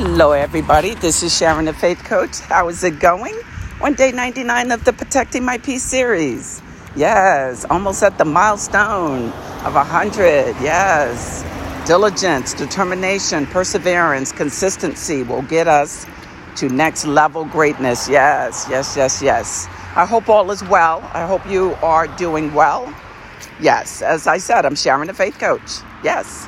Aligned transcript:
Hello, 0.00 0.30
everybody. 0.30 0.94
This 0.94 1.24
is 1.24 1.36
Sharon, 1.36 1.64
the 1.64 1.72
Faith 1.72 2.04
Coach. 2.04 2.38
How 2.38 2.68
is 2.68 2.84
it 2.84 3.00
going? 3.00 3.34
On 3.80 3.94
day 3.94 4.12
99 4.12 4.70
of 4.70 4.84
the 4.84 4.92
Protecting 4.92 5.44
My 5.44 5.58
Peace 5.58 5.82
series. 5.82 6.62
Yes, 6.94 7.64
almost 7.68 8.04
at 8.04 8.16
the 8.16 8.24
milestone 8.24 9.32
of 9.64 9.74
100. 9.74 10.54
Yes. 10.62 11.42
Diligence, 11.84 12.54
determination, 12.54 13.44
perseverance, 13.46 14.30
consistency 14.30 15.24
will 15.24 15.42
get 15.42 15.66
us 15.66 16.06
to 16.54 16.68
next 16.68 17.04
level 17.04 17.44
greatness. 17.46 18.08
Yes, 18.08 18.68
yes, 18.70 18.96
yes, 18.96 19.20
yes. 19.20 19.66
I 19.96 20.06
hope 20.06 20.28
all 20.28 20.48
is 20.52 20.62
well. 20.62 21.00
I 21.12 21.26
hope 21.26 21.44
you 21.44 21.74
are 21.82 22.06
doing 22.06 22.54
well. 22.54 22.94
Yes, 23.60 24.00
as 24.00 24.28
I 24.28 24.38
said, 24.38 24.64
I'm 24.64 24.76
Sharon, 24.76 25.08
the 25.08 25.12
Faith 25.12 25.40
Coach. 25.40 25.80
Yes. 26.04 26.46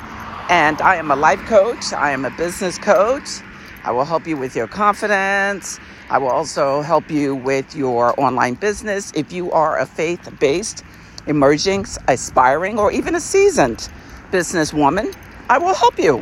And 0.51 0.81
I 0.81 0.97
am 0.97 1.11
a 1.11 1.15
life 1.15 1.39
coach, 1.45 1.93
I 1.93 2.11
am 2.11 2.25
a 2.25 2.29
business 2.29 2.77
coach. 2.77 3.39
I 3.85 3.91
will 3.91 4.03
help 4.03 4.27
you 4.27 4.35
with 4.35 4.53
your 4.53 4.67
confidence. 4.67 5.79
I 6.09 6.17
will 6.17 6.27
also 6.27 6.81
help 6.81 7.09
you 7.09 7.35
with 7.35 7.73
your 7.73 8.13
online 8.19 8.55
business. 8.55 9.13
If 9.15 9.31
you 9.31 9.49
are 9.53 9.79
a 9.79 9.85
faith 9.85 10.29
based, 10.41 10.83
emerging, 11.25 11.85
aspiring, 12.09 12.77
or 12.77 12.91
even 12.91 13.15
a 13.15 13.21
seasoned 13.21 13.87
businesswoman, 14.31 15.15
I 15.49 15.57
will 15.57 15.73
help 15.73 15.97
you. 15.97 16.21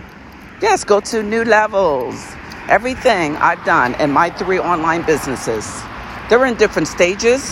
Yes, 0.62 0.84
go 0.84 1.00
to 1.00 1.24
new 1.24 1.44
levels. 1.44 2.24
Everything 2.68 3.36
I've 3.38 3.66
done 3.66 3.96
in 3.96 4.12
my 4.12 4.30
three 4.30 4.60
online 4.60 5.02
businesses, 5.08 5.82
they're 6.30 6.46
in 6.46 6.54
different 6.54 6.88
stages, 6.88 7.52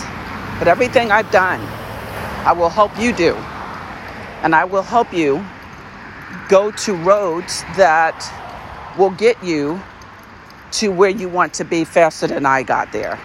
but 0.60 0.68
everything 0.68 1.10
I've 1.10 1.32
done, 1.32 1.58
I 2.46 2.52
will 2.52 2.70
help 2.70 2.96
you 3.00 3.12
do. 3.12 3.34
And 4.44 4.54
I 4.54 4.64
will 4.64 4.84
help 4.84 5.12
you 5.12 5.44
go 6.48 6.70
to 6.70 6.94
roads 6.94 7.62
that 7.76 8.16
will 8.98 9.10
get 9.10 9.42
you 9.42 9.80
to 10.70 10.88
where 10.88 11.10
you 11.10 11.28
want 11.28 11.54
to 11.54 11.64
be 11.64 11.84
faster 11.84 12.26
than 12.26 12.44
I 12.44 12.62
got 12.62 12.92
there. 12.92 13.18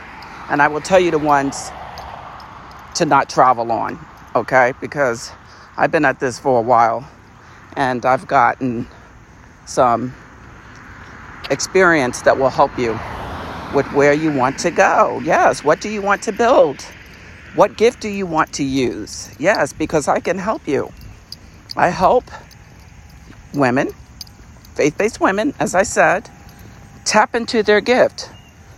And 0.50 0.62
I 0.62 0.68
will 0.68 0.82
tell 0.82 1.00
you 1.00 1.12
the 1.12 1.20
ones 1.20 1.72
to 2.96 3.06
not 3.06 3.30
travel 3.30 3.72
on, 3.72 4.00
okay? 4.36 4.74
Because 4.80 5.32
I've 5.78 5.92
been 5.92 6.06
at 6.06 6.20
this 6.20 6.40
for 6.40 6.60
a 6.60 6.62
while 6.62 7.08
and 7.76 8.06
I've 8.06 8.28
gotten 8.28 8.88
some 9.66 10.14
experience 11.50 12.22
that 12.22 12.38
will 12.38 12.50
help 12.50 12.78
you 12.78 13.00
with 13.74 13.92
where 13.94 14.14
you 14.14 14.32
want 14.32 14.60
to 14.60 14.72
go. 14.72 15.20
Yes, 15.24 15.64
what 15.64 15.82
do 15.82 15.90
you 15.90 16.02
want 16.02 16.22
to 16.24 16.32
build? 16.32 16.82
What 17.56 17.78
gift 17.78 18.00
do 18.00 18.10
you 18.10 18.26
want 18.26 18.54
to 18.54 18.64
use? 18.64 19.34
Yes, 19.40 19.74
because 19.74 20.08
I 20.08 20.20
can 20.20 20.38
help 20.38 20.68
you. 20.68 20.92
I 21.76 21.90
help 21.90 22.26
women, 23.54 23.90
faith 24.76 24.98
based 24.98 25.20
women, 25.20 25.54
as 25.60 25.76
I 25.76 25.84
said, 25.84 26.30
tap 27.06 27.36
into 27.36 27.64
their 27.64 27.82
gift. 27.82 28.30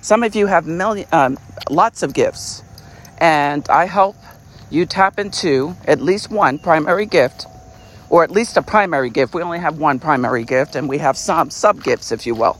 Some 0.01 0.23
of 0.23 0.35
you 0.35 0.47
have 0.47 0.67
million, 0.67 1.07
um, 1.11 1.37
lots 1.69 2.03
of 2.03 2.13
gifts, 2.13 2.63
and 3.17 3.67
I 3.69 3.85
help 3.85 4.15
you 4.69 4.85
tap 4.85 5.19
into 5.19 5.75
at 5.87 6.01
least 6.01 6.29
one 6.29 6.59
primary 6.59 7.05
gift, 7.05 7.47
or 8.09 8.23
at 8.23 8.31
least 8.31 8.57
a 8.57 8.61
primary 8.61 9.09
gift. 9.09 9.33
We 9.33 9.41
only 9.41 9.59
have 9.59 9.77
one 9.79 9.99
primary 9.99 10.43
gift, 10.43 10.75
and 10.75 10.87
we 10.87 10.97
have 10.99 11.17
some 11.17 11.49
sub 11.49 11.83
gifts, 11.83 12.11
if 12.11 12.25
you 12.25 12.35
will. 12.35 12.59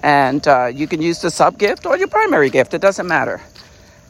And 0.00 0.46
uh, 0.46 0.66
you 0.66 0.86
can 0.86 1.02
use 1.02 1.20
the 1.20 1.30
sub 1.30 1.58
gift 1.58 1.86
or 1.86 1.96
your 1.96 2.08
primary 2.08 2.50
gift, 2.50 2.74
it 2.74 2.80
doesn't 2.80 3.06
matter. 3.06 3.40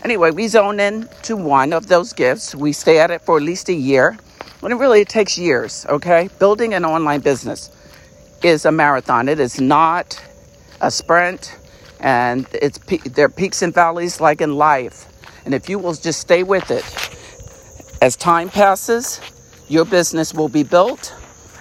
Anyway, 0.04 0.30
we 0.30 0.46
zone 0.48 0.78
in 0.78 1.08
to 1.22 1.36
one 1.36 1.72
of 1.72 1.86
those 1.86 2.12
gifts. 2.12 2.54
We 2.54 2.72
stay 2.72 2.98
at 2.98 3.10
it 3.10 3.22
for 3.22 3.38
at 3.38 3.42
least 3.42 3.68
a 3.68 3.72
year 3.72 4.18
when 4.60 4.72
it 4.72 4.76
really 4.76 5.04
takes 5.04 5.36
years, 5.38 5.86
okay? 5.88 6.28
Building 6.38 6.74
an 6.74 6.84
online 6.84 7.20
business 7.20 7.70
is 8.42 8.64
a 8.64 8.72
marathon. 8.72 9.28
It 9.28 9.40
is 9.40 9.60
not 9.60 10.22
a 10.80 10.90
sprint, 10.90 11.56
and 12.00 12.46
it's 12.52 12.78
there 13.12 13.26
are 13.26 13.30
peaks 13.30 13.62
and 13.62 13.74
valleys 13.74 14.20
like 14.20 14.40
in 14.40 14.54
life. 14.56 15.06
And 15.44 15.54
if 15.54 15.68
you 15.68 15.78
will 15.78 15.94
just 15.94 16.20
stay 16.20 16.42
with 16.42 16.70
it, 16.70 16.84
as 18.02 18.16
time 18.16 18.48
passes, 18.48 19.20
your 19.68 19.84
business 19.84 20.34
will 20.34 20.48
be 20.48 20.62
built 20.62 21.14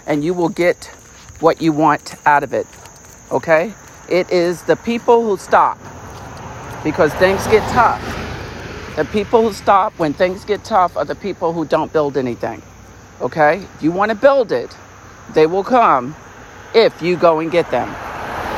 and 0.05 0.23
you 0.23 0.33
will 0.33 0.49
get 0.49 0.85
what 1.39 1.61
you 1.61 1.71
want 1.71 2.15
out 2.25 2.43
of 2.43 2.53
it. 2.53 2.67
Okay? 3.31 3.73
It 4.09 4.29
is 4.31 4.63
the 4.63 4.75
people 4.75 5.23
who 5.23 5.37
stop 5.37 5.77
because 6.83 7.13
things 7.15 7.45
get 7.47 7.67
tough. 7.71 8.01
The 8.95 9.05
people 9.05 9.41
who 9.41 9.53
stop 9.53 9.97
when 9.97 10.13
things 10.13 10.45
get 10.45 10.63
tough 10.63 10.95
are 10.95 11.05
the 11.05 11.15
people 11.15 11.51
who 11.51 11.65
don't 11.65 11.91
build 11.91 12.17
anything. 12.17 12.61
Okay? 13.21 13.65
You 13.81 13.91
want 13.91 14.09
to 14.09 14.15
build 14.15 14.51
it, 14.51 14.75
they 15.33 15.47
will 15.47 15.63
come 15.63 16.15
if 16.73 17.01
you 17.01 17.15
go 17.15 17.39
and 17.39 17.51
get 17.51 17.69
them. 17.71 17.89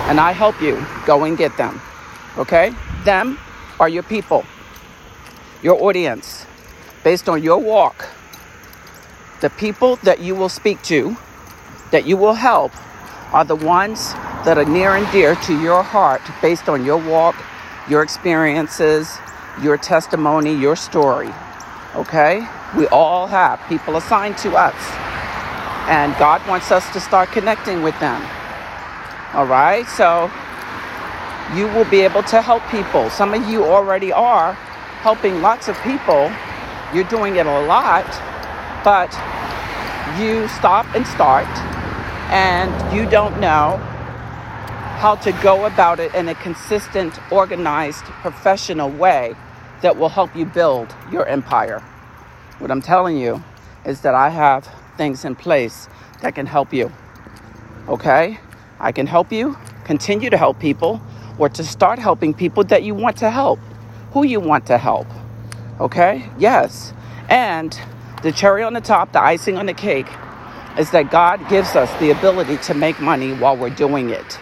And 0.09 0.19
I 0.19 0.31
help 0.31 0.61
you 0.61 0.83
go 1.05 1.23
and 1.23 1.37
get 1.37 1.55
them. 1.57 1.81
Okay? 2.37 2.73
Them 3.03 3.39
are 3.79 3.89
your 3.89 4.03
people, 4.03 4.45
your 5.61 5.81
audience, 5.81 6.45
based 7.03 7.29
on 7.29 7.43
your 7.43 7.59
walk. 7.59 8.09
The 9.41 9.49
people 9.51 9.97
that 9.97 10.19
you 10.19 10.33
will 10.33 10.49
speak 10.49 10.81
to, 10.83 11.15
that 11.91 12.05
you 12.05 12.17
will 12.17 12.33
help, 12.33 12.71
are 13.33 13.45
the 13.45 13.55
ones 13.55 14.13
that 14.45 14.57
are 14.57 14.65
near 14.65 14.95
and 14.95 15.09
dear 15.11 15.35
to 15.35 15.61
your 15.61 15.83
heart 15.83 16.21
based 16.41 16.69
on 16.69 16.83
your 16.85 16.97
walk, 16.97 17.35
your 17.89 18.01
experiences, 18.01 19.17
your 19.61 19.77
testimony, 19.77 20.55
your 20.55 20.75
story. 20.75 21.29
Okay? 21.95 22.47
We 22.75 22.87
all 22.87 23.27
have 23.27 23.61
people 23.69 23.95
assigned 23.95 24.37
to 24.39 24.55
us. 24.55 24.75
And 25.87 26.15
God 26.17 26.45
wants 26.47 26.71
us 26.71 26.91
to 26.93 26.99
start 26.99 27.29
connecting 27.29 27.81
with 27.81 27.97
them. 27.99 28.21
All 29.33 29.45
right? 29.45 29.87
So 29.87 30.29
you 31.55 31.67
will 31.67 31.85
be 31.85 32.01
able 32.01 32.23
to 32.23 32.41
help 32.41 32.61
people. 32.69 33.09
Some 33.09 33.33
of 33.33 33.47
you 33.47 33.63
already 33.63 34.11
are 34.11 34.53
helping 35.01 35.41
lots 35.41 35.69
of 35.69 35.77
people. 35.81 36.31
You're 36.93 37.05
doing 37.05 37.37
it 37.37 37.45
a 37.45 37.61
lot, 37.65 38.05
but 38.83 39.11
you 40.19 40.47
stop 40.49 40.85
and 40.95 41.07
start 41.07 41.47
and 42.29 42.95
you 42.95 43.09
don't 43.09 43.39
know 43.39 43.77
how 44.97 45.15
to 45.15 45.31
go 45.43 45.65
about 45.65 45.99
it 45.99 46.13
in 46.13 46.27
a 46.27 46.35
consistent, 46.35 47.19
organized, 47.31 48.03
professional 48.03 48.89
way 48.89 49.35
that 49.81 49.95
will 49.95 50.09
help 50.09 50.35
you 50.35 50.45
build 50.45 50.93
your 51.11 51.25
empire. 51.27 51.81
What 52.59 52.71
I'm 52.71 52.81
telling 52.81 53.17
you 53.17 53.43
is 53.85 54.01
that 54.01 54.15
I 54.15 54.29
have 54.29 54.67
things 54.97 55.25
in 55.25 55.35
place 55.35 55.87
that 56.23 56.33
can 56.33 56.47
help 56.47 56.73
you. 56.73 56.91
Okay? 57.87 58.39
I 58.79 58.91
can 58.91 59.05
help 59.05 59.31
you 59.31 59.55
continue 59.83 60.31
to 60.31 60.37
help 60.37 60.59
people 60.59 60.99
or 61.37 61.49
to 61.49 61.63
start 61.63 61.99
helping 61.99 62.33
people 62.33 62.63
that 62.65 62.81
you 62.81 62.95
want 62.95 63.17
to 63.17 63.29
help, 63.29 63.59
who 64.11 64.25
you 64.25 64.39
want 64.39 64.65
to 64.67 64.79
help. 64.79 65.07
Okay? 65.79 66.27
Yes. 66.39 66.93
And 67.29 67.79
the 68.23 68.31
cherry 68.31 68.63
on 68.63 68.73
the 68.73 68.81
top, 68.81 69.11
the 69.11 69.21
icing 69.21 69.55
on 69.55 69.67
the 69.67 69.75
cake, 69.75 70.07
is 70.79 70.89
that 70.91 71.11
God 71.11 71.47
gives 71.49 71.75
us 71.75 71.93
the 71.99 72.09
ability 72.09 72.57
to 72.57 72.73
make 72.73 72.99
money 72.99 73.33
while 73.33 73.55
we're 73.55 73.69
doing 73.69 74.09
it. 74.09 74.39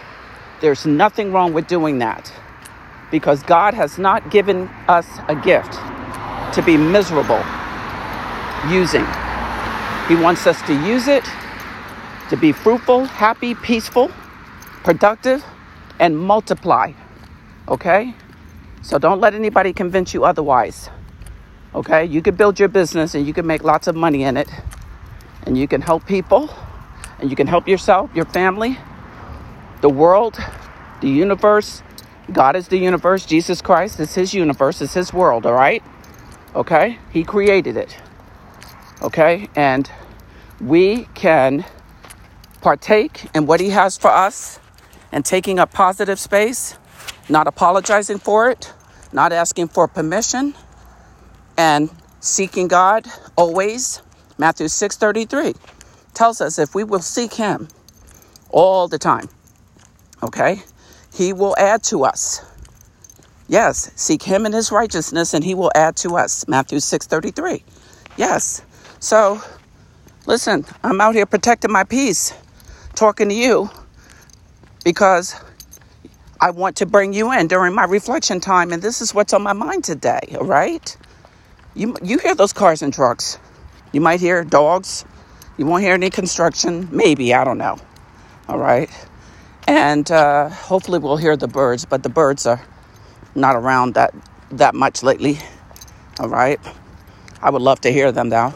There's 0.62 0.86
nothing 0.86 1.32
wrong 1.32 1.52
with 1.52 1.66
doing 1.66 1.98
that 1.98 2.32
because 3.10 3.42
God 3.42 3.74
has 3.74 3.98
not 3.98 4.30
given 4.30 4.68
us 4.88 5.06
a 5.28 5.36
gift 5.36 5.74
to 6.54 6.62
be 6.64 6.78
miserable 6.78 7.44
using. 8.70 9.06
He 10.08 10.14
wants 10.14 10.46
us 10.46 10.60
to 10.62 10.72
use 10.86 11.08
it 11.08 11.24
to 12.30 12.36
be 12.36 12.52
fruitful, 12.52 13.04
happy, 13.04 13.54
peaceful, 13.54 14.10
productive, 14.82 15.44
and 15.98 16.18
multiply. 16.18 16.92
Okay? 17.68 18.14
So 18.82 18.98
don't 18.98 19.20
let 19.20 19.34
anybody 19.34 19.72
convince 19.72 20.14
you 20.14 20.24
otherwise. 20.24 20.90
Okay? 21.74 22.04
You 22.04 22.22
can 22.22 22.34
build 22.34 22.58
your 22.58 22.68
business 22.68 23.14
and 23.14 23.26
you 23.26 23.32
can 23.32 23.46
make 23.46 23.64
lots 23.64 23.86
of 23.86 23.96
money 23.96 24.22
in 24.24 24.36
it. 24.36 24.50
And 25.44 25.56
you 25.56 25.68
can 25.68 25.80
help 25.80 26.06
people 26.06 26.50
and 27.18 27.30
you 27.30 27.36
can 27.36 27.46
help 27.46 27.68
yourself, 27.68 28.10
your 28.14 28.24
family, 28.26 28.78
the 29.80 29.88
world, 29.88 30.38
the 31.00 31.08
universe. 31.08 31.82
God 32.32 32.56
is 32.56 32.68
the 32.68 32.78
universe. 32.78 33.24
Jesus 33.24 33.62
Christ 33.62 34.00
is 34.00 34.14
his 34.14 34.34
universe, 34.34 34.80
is 34.80 34.94
his 34.94 35.12
world, 35.12 35.46
all 35.46 35.54
right? 35.54 35.82
Okay? 36.54 36.98
He 37.12 37.22
created 37.22 37.76
it. 37.76 37.96
Okay? 39.02 39.48
And 39.54 39.90
we 40.60 41.04
can 41.14 41.64
partake 42.60 43.26
in 43.34 43.46
what 43.46 43.60
He 43.60 43.70
has 43.70 43.96
for 43.96 44.10
us 44.10 44.58
and 45.12 45.24
taking 45.24 45.58
a 45.58 45.66
positive 45.66 46.18
space, 46.18 46.76
not 47.28 47.46
apologizing 47.46 48.18
for 48.18 48.50
it, 48.50 48.72
not 49.12 49.32
asking 49.32 49.68
for 49.68 49.88
permission, 49.88 50.54
and 51.56 51.90
seeking 52.20 52.68
God 52.68 53.06
always. 53.36 54.02
Matthew 54.38 54.66
6:33 54.66 55.54
tells 56.12 56.40
us 56.40 56.58
if 56.58 56.74
we 56.74 56.84
will 56.84 57.00
seek 57.00 57.34
him 57.34 57.68
all 58.50 58.88
the 58.88 58.98
time, 58.98 59.28
okay? 60.22 60.62
He 61.12 61.32
will 61.32 61.54
add 61.56 61.82
to 61.84 62.04
us. 62.04 62.42
Yes, 63.48 63.90
seek 63.94 64.22
him 64.22 64.44
in 64.44 64.52
his 64.52 64.72
righteousness 64.72 65.32
and 65.32 65.44
he 65.44 65.54
will 65.54 65.70
add 65.74 65.96
to 65.96 66.16
us. 66.16 66.46
Matthew 66.48 66.80
6:33. 66.80 67.62
Yes. 68.16 68.62
So, 68.98 69.40
listen, 70.26 70.64
I'm 70.82 71.00
out 71.00 71.14
here 71.14 71.26
protecting 71.26 71.70
my 71.70 71.84
peace, 71.84 72.32
talking 72.94 73.28
to 73.28 73.34
you, 73.34 73.70
because 74.84 75.34
I 76.40 76.50
want 76.50 76.76
to 76.76 76.86
bring 76.86 77.12
you 77.12 77.32
in 77.32 77.46
during 77.46 77.74
my 77.74 77.84
reflection 77.84 78.40
time, 78.40 78.72
and 78.72 78.82
this 78.82 79.00
is 79.00 79.14
what's 79.14 79.32
on 79.32 79.42
my 79.42 79.52
mind 79.52 79.84
today, 79.84 80.20
all 80.38 80.46
right? 80.46 80.96
You, 81.74 81.94
you 82.02 82.18
hear 82.18 82.34
those 82.34 82.54
cars 82.54 82.80
and 82.82 82.92
trucks. 82.92 83.38
You 83.92 84.00
might 84.00 84.20
hear 84.20 84.44
dogs. 84.44 85.04
You 85.58 85.66
won't 85.66 85.82
hear 85.82 85.94
any 85.94 86.10
construction. 86.10 86.88
Maybe, 86.90 87.34
I 87.34 87.44
don't 87.44 87.58
know. 87.58 87.78
All 88.48 88.58
right? 88.58 88.90
And 89.66 90.10
uh, 90.10 90.48
hopefully 90.48 90.98
we'll 90.98 91.16
hear 91.16 91.36
the 91.36 91.48
birds, 91.48 91.84
but 91.84 92.02
the 92.02 92.08
birds 92.08 92.46
are 92.46 92.62
not 93.34 93.56
around 93.56 93.94
that, 93.94 94.14
that 94.52 94.74
much 94.74 95.02
lately. 95.02 95.38
All 96.18 96.28
right? 96.28 96.58
I 97.42 97.50
would 97.50 97.62
love 97.62 97.80
to 97.82 97.92
hear 97.92 98.10
them, 98.10 98.30
though. 98.30 98.54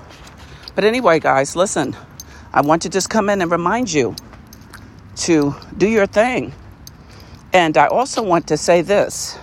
But 0.75 0.84
anyway, 0.84 1.20
guys, 1.20 1.56
listen. 1.56 1.96
I 2.52 2.62
want 2.62 2.82
to 2.82 2.88
just 2.88 3.11
come 3.11 3.28
in 3.31 3.43
and 3.43 3.50
remind 3.50 3.93
you 3.93 4.17
to 5.17 5.55
do 5.76 5.88
your 5.88 6.06
thing. 6.06 6.52
And 7.52 7.76
I 7.76 7.87
also 7.87 8.22
want 8.22 8.49
to 8.49 8.56
say 8.56 8.82
this. 8.82 9.38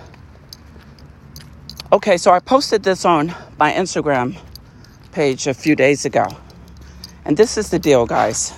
Okay, 1.92 2.18
so 2.18 2.32
I 2.32 2.40
posted 2.40 2.82
this 2.82 3.04
on 3.04 3.34
my 3.58 3.72
Instagram 3.72 4.36
page 5.12 5.46
a 5.46 5.54
few 5.54 5.74
days 5.74 6.04
ago. 6.04 6.26
And 7.24 7.36
this 7.36 7.56
is 7.56 7.70
the 7.70 7.78
deal, 7.78 8.06
guys. 8.06 8.52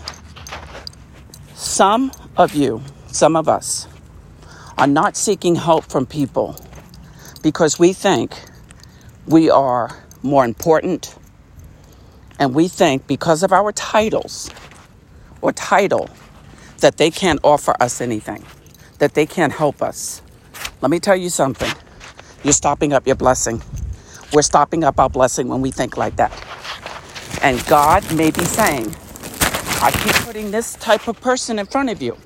Some 1.55 2.11
of 2.37 2.55
you, 2.55 2.83
some 3.07 3.37
of 3.37 3.49
us, 3.49 3.87
are 4.79 4.87
not 4.87 5.17
seeking 5.17 5.57
help 5.57 5.85
from 5.85 6.07
people 6.07 6.57
because 7.43 7.79
we 7.79 7.93
think 7.93 8.35
we 9.27 9.51
are 9.51 9.97
more 10.23 10.45
important 10.45 11.15
and 12.41 12.55
we 12.55 12.67
think 12.67 13.07
because 13.07 13.43
of 13.43 13.53
our 13.53 13.71
titles 13.71 14.51
or 15.43 15.53
title 15.53 16.09
that 16.79 16.97
they 16.97 17.11
can't 17.11 17.39
offer 17.45 17.77
us 17.81 18.01
anything, 18.01 18.43
that 18.99 19.13
they 19.13 19.27
can't 19.27 19.53
help 19.53 19.83
us. 19.83 20.23
Let 20.81 20.91
me 20.91 20.99
tell 20.99 21.17
you 21.17 21.29
something. 21.29 21.71
You're 22.43 22.55
stopping 22.55 22.95
up 22.95 23.07
your 23.07 23.17
blessing. 23.17 23.63
We're 24.33 24.41
stopping 24.41 24.85
up 24.85 24.99
our 24.99 25.11
blessing 25.11 25.49
when 25.49 25.61
we 25.61 25.71
think 25.71 25.99
like 25.99 26.17
that. 26.17 26.33
And 27.43 27.65
God 27.67 28.03
may 28.15 28.31
be 28.31 28.45
saying, 28.45 28.95
I 29.83 29.91
keep 30.03 30.15
putting 30.25 30.51
this 30.51 30.75
type 30.77 31.09
of 31.09 31.21
person 31.21 31.59
in 31.59 31.67
front 31.67 31.91
of 31.91 32.01
you. 32.01 32.17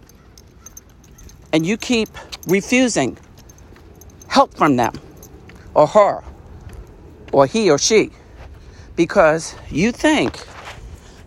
And 1.52 1.66
you 1.66 1.76
keep 1.76 2.08
refusing 2.46 3.18
help 4.28 4.56
from 4.56 4.76
them 4.76 4.92
or 5.74 5.88
her 5.88 6.22
or 7.32 7.46
he 7.46 7.70
or 7.70 7.78
she 7.78 8.10
because 8.96 9.54
you 9.70 9.92
think 9.92 10.46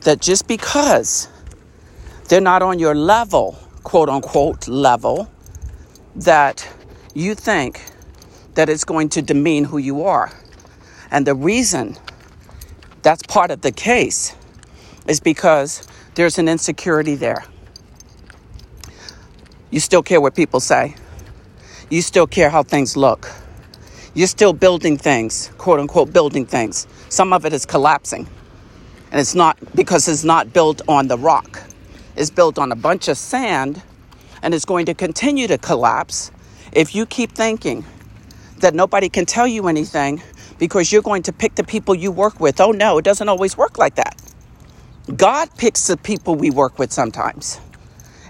that 0.02 0.22
just 0.22 0.48
because 0.48 1.28
they're 2.28 2.42
not 2.42 2.62
on 2.62 2.80
your 2.80 2.96
level, 2.96 3.58
quote 3.84 4.10
unquote, 4.10 4.68
level, 4.68 5.30
that 6.16 6.68
you 7.14 7.36
think 7.36 7.82
that 8.56 8.70
it's 8.70 8.84
going 8.84 9.10
to 9.10 9.22
demean 9.22 9.66
who 9.66 9.78
you 9.78 10.04
are. 10.04 10.32
And 11.12 11.26
the 11.26 11.36
reason 11.36 11.96
that's 13.02 13.24
part 13.24 13.52
of 13.52 13.62
the 13.62 13.72
case 13.72 14.36
is 15.08 15.20
because 15.20 15.88
there's 16.16 16.38
an 16.38 16.48
insecurity 16.48 17.16
there. 17.16 17.46
You 19.70 19.80
still 19.80 20.04
care 20.04 20.20
what 20.20 20.36
people 20.36 20.60
say. 20.60 20.96
You 21.90 22.02
still 22.02 22.28
care 22.28 22.50
how 22.50 22.64
things 22.64 22.98
look. 22.98 23.30
You're 24.18 24.26
still 24.26 24.52
building 24.52 24.98
things, 24.98 25.52
quote 25.60 25.80
unquote, 25.80 26.12
building 26.12 26.48
things. 26.48 26.88
Some 27.08 27.34
of 27.34 27.46
it 27.46 27.54
is 27.54 27.68
collapsing. 27.68 28.28
And 29.12 29.22
it's 29.22 29.36
not 29.36 29.60
because 29.76 30.08
it's 30.08 30.24
not 30.24 30.52
built 30.52 30.82
on 30.88 31.08
the 31.08 31.20
rock, 31.20 31.62
it's 32.16 32.32
built 32.32 32.58
on 32.58 32.72
a 32.72 32.76
bunch 32.76 33.10
of 33.10 33.18
sand 33.20 33.84
and 34.42 34.56
it's 34.56 34.66
going 34.66 34.88
to 34.88 34.96
continue 34.96 35.46
to 35.46 35.60
collapse 35.60 36.32
if 36.72 36.96
you 36.96 37.06
keep 37.06 37.34
thinking 37.34 37.86
that 38.58 38.74
nobody 38.74 39.08
can 39.08 39.28
tell 39.28 39.46
you 39.46 39.68
anything 39.68 40.20
because 40.58 40.92
you're 40.92 41.04
going 41.04 41.22
to 41.22 41.32
pick 41.32 41.54
the 41.54 41.64
people 41.64 41.94
you 41.94 42.12
work 42.12 42.40
with. 42.40 42.60
Oh 42.60 42.72
no, 42.72 42.98
it 42.98 43.06
doesn't 43.06 43.30
always 43.30 43.56
work 43.56 43.78
like 43.78 43.94
that. 43.98 44.20
God 45.16 45.56
picks 45.60 45.86
the 45.86 45.96
people 45.96 46.34
we 46.34 46.50
work 46.50 46.80
with 46.80 46.92
sometimes. 46.92 47.60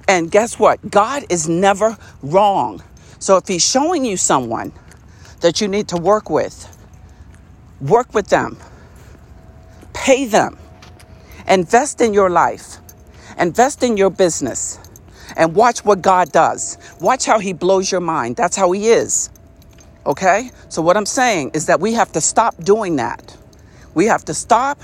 And 0.10 0.30
guess 0.30 0.60
what? 0.60 0.92
God 0.92 1.24
is 1.30 1.48
never 1.48 1.98
wrong. 2.22 2.84
So 3.19 3.38
if 3.38 3.48
He's 3.48 3.66
showing 3.66 4.04
you 4.04 4.18
someone 4.18 4.74
that 5.42 5.62
you 5.62 5.68
need 5.68 5.88
to 5.89 5.98
work 5.98 6.30
with, 6.30 6.78
work 7.81 8.13
with 8.13 8.28
them, 8.28 8.57
pay 9.94 10.25
them, 10.25 10.57
invest 11.48 12.01
in 12.01 12.13
your 12.13 12.30
life, 12.30 12.78
invest 13.38 13.84
in 13.84 13.98
your 13.98 14.10
business, 14.10 14.80
and 15.36 15.56
watch 15.56 15.86
what 15.86 16.01
God 16.01 16.31
does. 16.31 16.78
Watch 17.00 17.25
how 17.25 17.39
He 17.39 17.54
blows 17.54 17.92
your 17.92 18.01
mind. 18.01 18.36
That's 18.36 18.56
how 18.56 18.72
He 18.72 18.89
is. 18.89 19.30
Okay? 20.06 20.51
So, 20.69 20.81
what 20.81 20.98
I'm 20.98 21.06
saying 21.06 21.51
is 21.54 21.66
that 21.68 21.80
we 21.80 21.94
have 21.94 22.12
to 22.13 22.22
stop 22.22 22.56
doing 22.63 22.95
that. 22.95 23.36
We 23.94 24.06
have 24.06 24.25
to 24.25 24.34
stop 24.34 24.80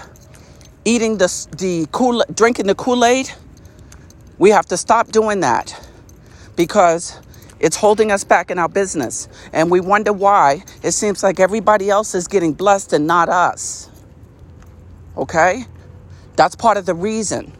eating 0.85 1.17
the, 1.17 1.47
the 1.57 1.88
cool, 1.91 2.23
drinking 2.33 2.67
the 2.67 2.75
Kool 2.75 3.05
Aid. 3.05 3.31
We 4.38 4.50
have 4.50 4.65
to 4.67 4.77
stop 4.77 5.07
doing 5.11 5.39
that 5.41 5.79
because 6.55 7.19
it's 7.63 7.77
holding 7.77 8.12
us 8.12 8.25
back 8.25 8.51
in 8.51 8.60
our 8.60 8.68
business. 8.68 9.30
And 9.54 9.71
we 9.71 9.80
wonder 9.80 10.12
why 10.12 10.65
it 10.83 10.92
seems 10.92 11.24
like 11.24 11.39
everybody 11.39 11.89
else 11.89 12.13
is 12.13 12.27
getting 12.27 12.51
blessed 12.51 12.92
and 12.92 13.07
not 13.07 13.30
us. 13.30 13.89
Okay? 15.15 15.63
That's 16.36 16.57
part 16.57 16.75
of 16.75 16.86
the 16.86 16.94
reason. 16.94 17.54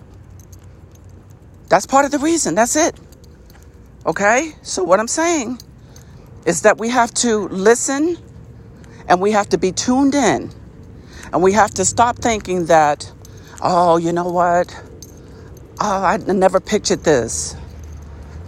That's 1.70 1.86
part 1.86 2.04
of 2.04 2.12
the 2.12 2.20
reason. 2.20 2.54
That's 2.54 2.76
it. 2.76 3.00
Okay? 4.06 4.52
So, 4.62 4.84
what 4.84 5.00
I'm 5.00 5.08
saying 5.08 5.62
is 6.46 6.64
that 6.64 6.78
we 6.78 6.90
have 6.90 7.14
to 7.16 7.48
listen 7.48 8.18
and 9.08 9.22
we 9.22 9.32
have 9.32 9.48
to 9.50 9.58
be 9.58 9.72
tuned 9.72 10.16
in. 10.16 10.52
And 11.32 11.42
we 11.42 11.54
have 11.54 11.72
to 11.76 11.86
stop 11.86 12.18
thinking 12.18 12.66
that, 12.66 13.10
oh, 13.62 13.96
you 13.96 14.12
know 14.12 14.28
what? 14.28 14.76
Oh, 15.80 16.04
I 16.04 16.18
never 16.18 16.60
pictured 16.60 17.06
this 17.06 17.56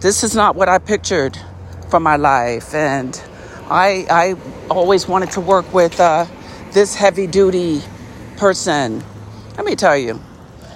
this 0.05 0.23
is 0.23 0.35
not 0.35 0.55
what 0.55 0.69
I 0.69 0.77
pictured 0.77 1.35
for 1.89 1.99
my 1.99 2.15
life. 2.15 2.75
And 2.75 3.19
I, 3.71 4.05
I 4.07 4.35
always 4.69 5.07
wanted 5.07 5.31
to 5.31 5.41
work 5.41 5.73
with 5.73 5.99
uh, 5.99 6.27
this 6.73 6.93
heavy 6.93 7.25
duty 7.25 7.81
person. 8.37 9.03
Let 9.57 9.65
me 9.65 9.75
tell 9.75 9.97
you, 9.97 10.21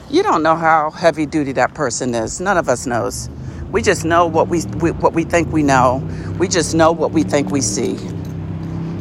you 0.09 0.23
don't 0.23 0.41
know 0.41 0.55
how 0.55 0.89
heavy 0.89 1.27
duty 1.27 1.51
that 1.51 1.75
person 1.75 2.15
is. 2.15 2.41
None 2.41 2.57
of 2.57 2.67
us 2.69 2.87
knows. 2.87 3.29
We 3.71 3.83
just 3.83 4.03
know 4.03 4.25
what 4.25 4.47
we, 4.47 4.65
we 4.79 4.89
what 4.93 5.13
we 5.13 5.25
think 5.25 5.53
we 5.53 5.61
know. 5.61 5.97
We 6.39 6.47
just 6.47 6.73
know 6.73 6.91
what 6.91 7.11
we 7.11 7.21
think 7.21 7.51
we 7.51 7.61
see. 7.61 7.99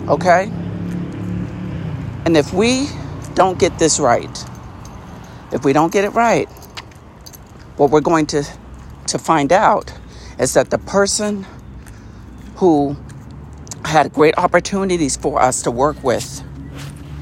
Okay? 0.09 0.53
And 2.27 2.37
if 2.37 2.53
we 2.53 2.87
don't 3.33 3.59
get 3.59 3.79
this 3.79 3.99
right, 3.99 4.45
if 5.53 5.65
we 5.65 5.73
don't 5.73 5.91
get 5.91 6.05
it 6.05 6.11
right, 6.11 6.51
what 7.79 7.91
we're 7.91 8.03
going 8.03 8.27
to 8.27 8.45
to 9.07 9.19
find 9.19 9.55
out 9.55 9.91
is 10.39 10.55
that 10.55 10.71
the 10.71 10.79
person 10.79 11.47
who 12.57 12.97
had 13.85 14.13
great 14.13 14.37
opportunities 14.39 15.17
for 15.17 15.41
us 15.41 15.63
to 15.63 15.71
work 15.71 16.03
with, 16.05 16.43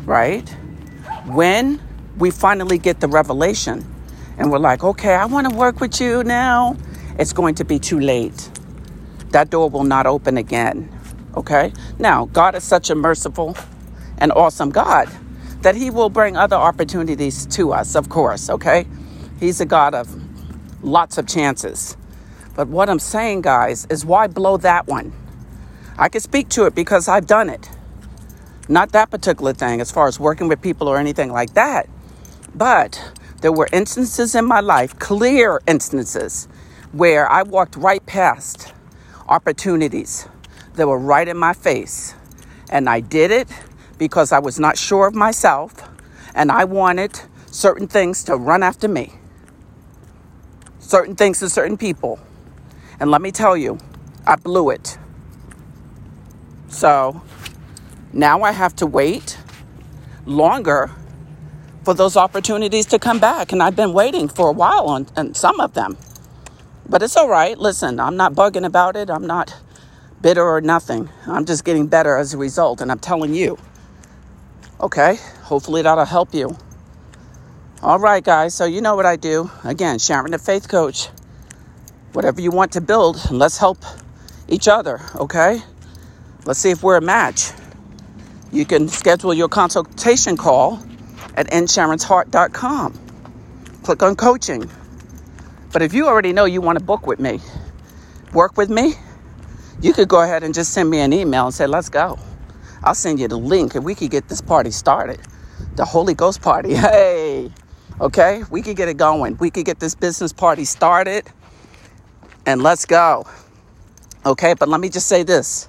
right? 0.05 0.49
When 1.27 1.81
we 2.19 2.31
finally 2.31 2.79
get 2.79 3.01
the 3.01 3.09
revelation 3.09 3.85
and 4.39 4.51
we're 4.51 4.59
like, 4.59 4.85
okay, 4.85 5.15
I 5.15 5.27
want 5.27 5.49
to 5.49 5.57
work 5.57 5.81
with 5.81 6.01
you 6.01 6.25
now, 6.25 6.77
it's 7.19 7.33
going 7.33 7.55
to 7.57 7.65
be 7.65 7.79
too 7.79 8.01
late. 8.01 8.51
That 9.31 9.51
door 9.51 9.71
will 9.71 9.85
not 9.85 10.07
open 10.07 10.37
again. 10.37 10.91
Okay? 11.37 11.73
Now, 11.99 12.27
God 12.27 12.55
is 12.55 12.65
such 12.65 12.91
a 12.91 12.95
merciful 12.95 13.57
and 14.19 14.33
awesome 14.33 14.71
God 14.71 15.09
that 15.63 15.75
He 15.75 15.91
will 15.91 16.11
bring 16.11 16.37
other 16.37 16.57
opportunities 16.57 17.47
to 17.47 17.73
us, 17.73 17.95
of 17.95 18.09
course. 18.09 18.49
Okay? 18.51 18.87
He's 19.41 19.61
a 19.61 19.67
God 19.67 19.95
of 19.95 20.09
lots 20.83 21.19
of 21.19 21.27
chances. 21.27 21.97
But 22.57 22.69
what 22.69 22.89
I'm 22.89 22.99
saying, 22.99 23.43
guys, 23.43 23.87
is 23.91 24.07
why 24.07 24.29
blow 24.29 24.57
that 24.57 24.87
one? 24.87 25.13
I 25.99 26.09
can 26.09 26.23
speak 26.23 26.49
to 26.51 26.65
it 26.65 26.75
because 26.75 27.07
I've 27.07 27.27
done 27.27 27.51
it. 27.51 27.69
Not 28.67 28.93
that 28.93 29.11
particular 29.11 29.53
thing 29.53 29.83
as 29.83 29.93
far 29.93 30.09
as 30.09 30.19
working 30.19 30.49
with 30.49 30.63
people 30.63 30.89
or 30.89 30.97
anything 30.97 31.31
like 31.31 31.53
that. 31.53 31.87
But 32.55 33.13
there 33.43 33.53
were 33.53 33.69
instances 33.75 34.35
in 34.35 34.47
my 34.47 34.61
life, 34.61 34.99
clear 34.99 35.61
instances, 35.69 36.49
where 36.93 37.31
I 37.31 37.43
walked 37.43 37.77
right 37.77 38.05
past 38.07 38.73
opportunities 39.29 40.27
that 40.75 40.89
were 40.89 40.99
right 40.99 41.29
in 41.29 41.37
my 41.37 41.53
face. 41.53 42.15
And 42.71 42.89
I 42.89 43.01
did 43.01 43.31
it 43.31 43.49
because 43.99 44.33
I 44.33 44.39
was 44.39 44.59
not 44.59 44.79
sure 44.79 45.07
of 45.07 45.15
myself 45.15 45.75
and 46.35 46.51
I 46.51 46.65
wanted 46.65 47.21
certain 47.47 47.87
things 47.87 48.25
to 48.25 48.37
run 48.37 48.63
after 48.63 48.89
me, 48.89 49.13
certain 50.79 51.15
things 51.15 51.41
to 51.41 51.51
certain 51.51 51.77
people. 51.77 52.19
And 52.99 53.11
let 53.11 53.21
me 53.21 53.31
tell 53.31 53.57
you, 53.57 53.79
I 54.27 54.37
blew 54.37 54.71
it. 54.71 54.99
So 56.69 57.23
now 58.13 58.43
I 58.43 58.53
have 58.53 58.75
to 58.77 58.87
wait 58.87 59.39
longer 60.25 60.91
for 61.85 61.95
those 61.95 62.17
opportunities 62.17 62.87
to 62.87 62.99
come 62.99 63.21
back. 63.21 63.53
And 63.53 63.63
I've 63.63 63.77
been 63.77 63.93
waiting 63.93 64.29
for 64.29 64.49
a 64.49 64.53
while 64.53 64.87
on, 64.87 65.07
on 65.17 65.35
some 65.35 65.61
of 65.61 65.75
them. 65.75 65.97
But 66.89 67.03
it's 67.03 67.17
all 67.17 67.29
right. 67.29 67.57
Listen, 67.59 68.01
I'm 68.01 68.17
not 68.17 68.35
bugging 68.35 68.65
about 68.65 68.97
it. 68.97 69.11
I'm 69.11 69.27
not 69.27 69.55
bitter 70.21 70.43
or 70.43 70.61
nothing. 70.61 71.09
I'm 71.27 71.45
just 71.45 71.65
getting 71.65 71.87
better 71.87 72.17
as 72.17 72.35
a 72.35 72.39
result, 72.39 72.81
and 72.81 72.91
I'm 72.91 72.99
telling 72.99 73.35
you. 73.35 73.59
Okay, 74.81 75.19
hopefully 75.43 75.83
that'll 75.83 76.05
help 76.05 76.35
you. 76.35 76.57
All 77.83 77.99
right, 77.99 78.23
guys, 78.23 78.55
so 78.55 78.65
you 78.65 78.81
know 78.81 78.97
what 78.97 79.07
I 79.07 79.17
do. 79.17 79.51
Again, 79.65 79.99
Sharon 79.99 80.33
the 80.33 80.39
Faith 80.39 80.69
Coach. 80.69 81.09
Whatever 82.17 82.41
you 82.41 82.51
want 82.51 82.73
to 82.73 82.81
build, 82.81 83.31
let's 83.31 83.59
help 83.59 83.77
each 84.49 84.69
other, 84.69 85.03
okay? 85.17 85.61
Let's 86.47 86.59
see 86.59 86.71
if 86.71 86.83
we're 86.83 86.97
a 86.97 87.03
match. 87.03 87.51
You 88.51 88.65
can 88.65 88.89
schedule 88.89 89.35
your 89.35 89.51
consultation 89.51 90.39
call 90.39 90.83
at 91.35 91.47
nsharonsheart.com. 91.49 92.99
Click 93.83 94.03
on 94.03 94.17
coaching. 94.17 94.71
But 95.75 95.83
if 95.83 95.93
you 95.93 96.07
already 96.07 96.33
know 96.33 96.47
you 96.47 96.63
want 96.63 96.79
to 96.79 96.85
book 96.87 97.07
with 97.07 97.21
me, 97.21 97.39
work 98.33 98.57
with 98.57 98.71
me, 98.71 98.95
you 99.83 99.93
could 99.93 100.09
go 100.09 100.23
ahead 100.23 100.43
and 100.43 100.55
just 100.55 100.73
send 100.73 100.89
me 100.89 101.01
an 101.01 101.13
email 101.13 101.45
and 101.45 101.55
say, 101.55 101.67
let's 101.67 101.91
go. 101.91 102.19
I'll 102.83 102.95
send 102.95 103.21
you 103.21 103.29
the 103.29 103.37
link 103.37 103.75
and 103.75 103.85
we 103.85 103.95
could 103.95 104.11
get 104.11 104.27
this 104.31 104.41
party 104.41 104.71
started. 104.71 105.21
The 105.75 105.85
Holy 105.85 106.15
Ghost 106.15 106.41
party. 106.41 106.75
Hey, 106.77 107.53
okay? 108.01 108.43
We 108.51 108.63
could 108.63 108.79
get 108.79 108.89
it 108.89 108.97
going. 108.97 109.37
We 109.37 109.51
could 109.51 109.67
get 109.67 109.81
this 109.81 109.95
business 109.95 110.33
party 110.33 110.65
started 110.65 111.31
and 112.47 112.63
let's 112.63 112.87
go. 112.87 113.27
Okay, 114.25 114.55
but 114.55 114.69
let 114.69 114.81
me 114.81 114.89
just 114.89 115.09
say 115.09 115.23
this 115.23 115.69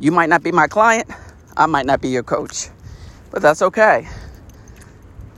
you 0.00 0.10
might 0.10 0.28
not 0.28 0.42
be 0.42 0.52
my 0.52 0.66
client, 0.66 1.08
I 1.56 1.66
might 1.66 1.86
not 1.86 2.00
be 2.00 2.08
your 2.08 2.24
coach, 2.24 2.68
but 3.30 3.42
that's 3.42 3.62
okay. 3.62 4.08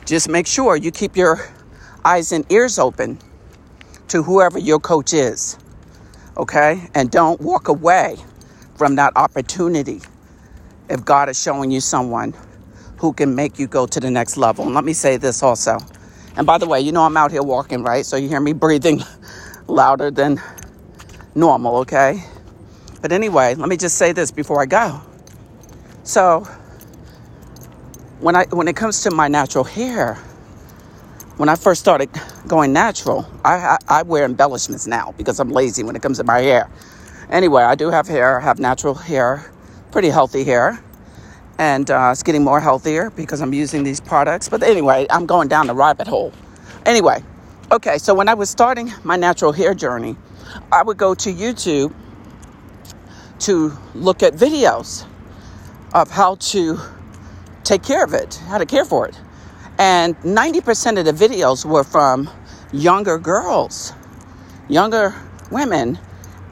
Just 0.06 0.28
make 0.28 0.47
sure 0.47 0.76
you 0.76 0.90
keep 0.90 1.16
your 1.16 1.40
eyes 2.04 2.33
and 2.33 2.50
ears 2.50 2.78
open 2.78 3.18
to 4.09 4.23
whoever 4.23 4.59
your 4.59 4.80
coach 4.80 5.12
is, 5.12 5.59
okay? 6.37 6.88
And 6.94 7.11
don't 7.11 7.40
walk 7.40 7.68
away 7.68 8.16
from 8.76 8.97
that 8.97 9.12
opportunity 9.16 10.00
if 10.88 11.04
God 11.04 11.28
is 11.28 11.40
showing 11.40 11.71
you 11.71 11.80
someone 11.80 12.35
who 12.99 13.12
can 13.12 13.35
make 13.35 13.59
you 13.59 13.66
go 13.66 13.87
to 13.87 14.00
the 14.00 14.11
next 14.11 14.37
level. 14.37 14.64
And 14.66 14.75
let 14.75 14.85
me 14.85 14.92
say 14.92 15.16
this 15.16 15.42
also. 15.42 15.78
And 16.37 16.47
by 16.47 16.59
the 16.59 16.66
way, 16.66 16.80
you 16.80 16.92
know 16.92 17.02
I'm 17.02 17.16
out 17.16 17.30
here 17.30 17.42
walking, 17.42 17.83
right? 17.83 18.04
So 18.06 18.16
you 18.16 18.28
hear 18.28 18.40
me 18.40 18.52
breathing 18.52 19.02
louder 19.66 20.11
than 20.11 20.40
normal, 21.35 21.76
okay? 21.78 22.23
But 23.00 23.12
anyway, 23.12 23.54
let 23.54 23.68
me 23.68 23.76
just 23.76 23.97
say 23.99 24.12
this 24.12 24.30
before 24.30 24.62
I 24.62 24.66
go. 24.66 25.00
So, 26.04 26.47
when 28.21 28.37
I 28.37 28.47
when 28.47 28.68
it 28.68 28.76
comes 28.76 29.02
to 29.02 29.11
my 29.11 29.28
natural 29.28 29.64
hair, 29.64 30.14
when 31.37 31.49
I 31.49 31.56
first 31.56 31.80
started 31.80 32.09
going 32.47 32.73
natural, 32.73 33.26
I, 33.44 33.54
I, 33.54 33.78
I 33.88 34.02
wear 34.02 34.25
embellishments 34.25 34.87
now 34.87 35.14
because 35.18 35.40
I'm 35.40 35.50
lazy 35.50 35.83
when 35.83 35.97
it 35.97 36.02
comes 36.02 36.18
to 36.18 36.25
my 36.25 36.40
hair. 36.40 36.71
Anyway, 37.30 37.62
I 37.62 37.75
do 37.75 37.90
have 37.90 38.06
hair, 38.06 38.40
I 38.40 38.44
have 38.44 38.59
natural 38.59 38.94
hair, 38.94 39.50
pretty 39.90 40.09
healthy 40.09 40.44
hair, 40.44 40.78
and 41.59 41.90
uh, 41.90 42.11
it's 42.12 42.23
getting 42.23 42.44
more 42.44 42.61
healthier 42.61 43.11
because 43.11 43.40
I'm 43.40 43.52
using 43.52 43.83
these 43.83 44.00
products. 44.00 44.49
But 44.49 44.62
anyway, 44.62 45.06
I'm 45.11 45.26
going 45.26 45.49
down 45.49 45.66
the 45.66 45.75
rabbit 45.75 46.06
hole. 46.06 46.33
Anyway, 46.87 47.23
okay, 47.71 47.99
so 47.99 48.14
when 48.14 48.28
I 48.28 48.35
was 48.35 48.50
starting 48.50 48.92
my 49.02 49.16
natural 49.16 49.52
hair 49.52 49.75
journey, 49.75 50.16
I 50.71 50.83
would 50.83 50.97
go 50.97 51.14
to 51.14 51.33
YouTube 51.33 51.94
to 53.40 53.73
look 53.94 54.23
at 54.23 54.35
videos 54.35 55.06
of 55.92 56.11
how 56.11 56.37
to 56.37 56.78
take 57.62 57.83
care 57.83 58.04
of 58.04 58.14
it, 58.14 58.35
how 58.47 58.59
to 58.59 58.66
care 58.66 58.85
for 58.85 59.09
it. 59.09 59.18
And 59.78 60.16
90% 60.18 60.99
of 60.99 61.04
the 61.04 61.12
videos 61.12 61.64
were 61.64 61.85
from 61.85 62.30
younger 62.73 63.18
girls, 63.18 63.92
younger 64.68 65.14
women, 65.50 65.99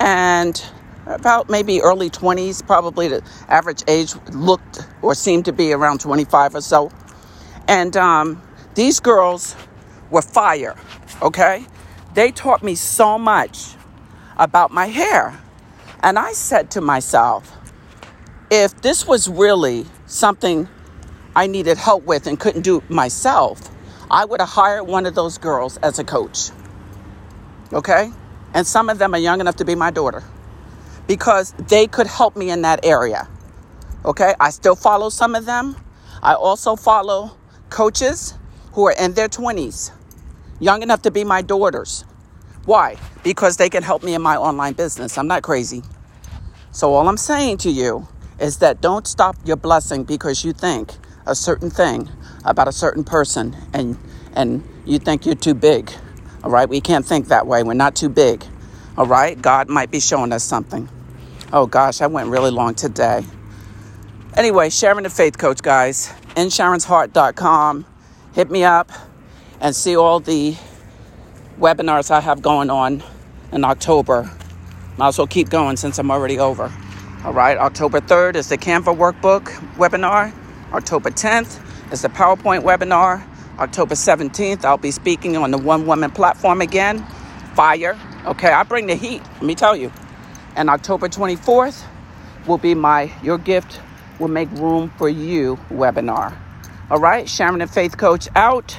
and 0.00 0.62
about 1.06 1.50
maybe 1.50 1.80
early 1.80 2.10
20s, 2.10 2.66
probably 2.66 3.08
the 3.08 3.22
average 3.48 3.82
age 3.88 4.14
looked 4.32 4.86
or 5.02 5.14
seemed 5.14 5.44
to 5.44 5.52
be 5.52 5.72
around 5.72 6.00
25 6.00 6.56
or 6.56 6.60
so. 6.60 6.90
And 7.68 7.96
um, 7.96 8.42
these 8.74 9.00
girls 9.00 9.56
were 10.12 10.22
fire, 10.22 10.76
okay? 11.20 11.66
They 12.14 12.30
taught 12.30 12.62
me 12.62 12.74
so 12.76 13.18
much 13.18 13.74
about 14.36 14.70
my 14.70 14.86
hair. 14.86 15.40
And 16.00 16.18
I 16.18 16.32
said 16.32 16.70
to 16.72 16.80
myself, 16.80 17.56
if 18.50 18.80
this 18.82 19.06
was 19.06 19.28
really 19.28 19.86
something 20.06 20.68
I 21.34 21.46
needed 21.46 21.78
help 21.78 22.04
with 22.04 22.26
and 22.26 22.38
couldn't 22.38 22.62
do 22.62 22.82
myself, 22.88 23.60
I 24.10 24.26
would 24.26 24.40
have 24.40 24.50
hired 24.50 24.84
one 24.84 25.06
of 25.06 25.14
those 25.14 25.38
girls 25.38 25.78
as 25.78 25.98
a 25.98 26.04
coach. 26.04 26.50
Okay? 27.72 28.10
And 28.52 28.66
some 28.66 28.90
of 28.90 28.98
them 28.98 29.14
are 29.14 29.18
young 29.18 29.40
enough 29.40 29.56
to 29.56 29.64
be 29.64 29.74
my 29.74 29.90
daughter 29.90 30.22
because 31.06 31.52
they 31.52 31.86
could 31.86 32.06
help 32.06 32.36
me 32.36 32.50
in 32.50 32.62
that 32.62 32.84
area. 32.84 33.26
Okay? 34.04 34.34
I 34.38 34.50
still 34.50 34.76
follow 34.76 35.08
some 35.08 35.34
of 35.34 35.46
them. 35.46 35.76
I 36.22 36.34
also 36.34 36.76
follow 36.76 37.36
coaches 37.70 38.34
who 38.72 38.86
are 38.86 38.94
in 38.98 39.14
their 39.14 39.28
20s, 39.28 39.92
young 40.62 40.82
enough 40.82 41.02
to 41.02 41.10
be 41.10 41.24
my 41.24 41.42
daughters. 41.42 42.04
Why? 42.64 42.96
Because 43.24 43.56
they 43.56 43.68
can 43.68 43.82
help 43.82 44.04
me 44.04 44.14
in 44.14 44.22
my 44.22 44.36
online 44.36 44.74
business. 44.74 45.18
I'm 45.18 45.26
not 45.26 45.42
crazy. 45.42 45.82
So, 46.70 46.94
all 46.94 47.08
I'm 47.08 47.16
saying 47.16 47.58
to 47.58 47.70
you 47.70 48.06
is 48.38 48.58
that 48.58 48.80
don't 48.80 49.06
stop 49.06 49.36
your 49.44 49.56
blessing 49.56 50.04
because 50.04 50.44
you 50.44 50.52
think 50.52 50.92
a 51.26 51.34
certain 51.34 51.68
thing 51.68 52.08
about 52.44 52.68
a 52.68 52.72
certain 52.72 53.04
person 53.04 53.56
and 53.74 53.98
and 54.34 54.62
you 54.86 54.98
think 54.98 55.26
you're 55.26 55.34
too 55.34 55.54
big. 55.54 55.92
All 56.44 56.50
right? 56.50 56.68
We 56.68 56.80
can't 56.80 57.04
think 57.04 57.28
that 57.28 57.46
way. 57.46 57.62
We're 57.62 57.74
not 57.74 57.94
too 57.96 58.08
big. 58.08 58.44
All 58.96 59.06
right? 59.06 59.40
God 59.40 59.68
might 59.68 59.90
be 59.90 60.00
showing 60.00 60.32
us 60.32 60.44
something. 60.44 60.88
Oh 61.52 61.66
gosh, 61.66 62.00
I 62.00 62.06
went 62.06 62.28
really 62.30 62.50
long 62.50 62.74
today. 62.74 63.24
Anyway, 64.36 64.70
Sharon 64.70 65.02
the 65.02 65.10
Faith 65.10 65.36
Coach, 65.36 65.60
guys, 65.60 66.12
nsharonsheart.com. 66.36 67.84
Hit 68.34 68.50
me 68.50 68.64
up 68.64 68.90
and 69.62 69.74
see 69.76 69.96
all 69.96 70.18
the 70.18 70.56
webinars 71.58 72.10
I 72.10 72.20
have 72.20 72.42
going 72.42 72.68
on 72.68 73.02
in 73.52 73.64
October. 73.64 74.28
Might 74.98 75.08
as 75.08 75.18
well 75.18 75.28
keep 75.28 75.48
going 75.48 75.76
since 75.76 75.98
I'm 75.98 76.10
already 76.10 76.38
over. 76.38 76.70
All 77.24 77.32
right, 77.32 77.56
October 77.56 78.00
3rd 78.00 78.34
is 78.34 78.48
the 78.48 78.58
Canva 78.58 78.96
workbook 78.96 79.44
webinar. 79.76 80.34
October 80.72 81.10
10th 81.10 81.62
is 81.92 82.02
the 82.02 82.08
PowerPoint 82.08 82.64
webinar. 82.64 83.24
October 83.60 83.94
17th, 83.94 84.64
I'll 84.64 84.78
be 84.78 84.90
speaking 84.90 85.36
on 85.36 85.52
the 85.52 85.58
One 85.58 85.86
Woman 85.86 86.10
platform 86.10 86.60
again. 86.60 87.06
Fire. 87.54 87.96
Okay, 88.26 88.50
I 88.50 88.64
bring 88.64 88.88
the 88.88 88.96
heat, 88.96 89.22
let 89.34 89.42
me 89.44 89.54
tell 89.54 89.76
you. 89.76 89.92
And 90.56 90.68
October 90.70 91.08
24th 91.08 91.84
will 92.48 92.58
be 92.58 92.74
my 92.74 93.12
Your 93.22 93.38
Gift 93.38 93.80
Will 94.18 94.28
Make 94.28 94.50
Room 94.52 94.92
for 94.98 95.08
You 95.08 95.60
webinar. 95.70 96.36
All 96.90 96.98
right, 96.98 97.28
Sharon 97.28 97.62
and 97.62 97.70
Faith 97.70 97.96
Coach 97.96 98.28
out. 98.34 98.78